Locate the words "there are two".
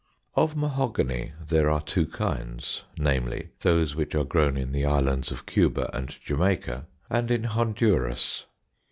1.47-2.07